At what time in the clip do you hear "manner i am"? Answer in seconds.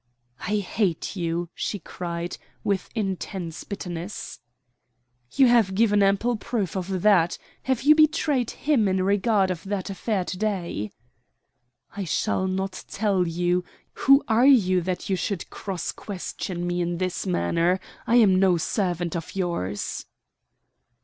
17.27-18.39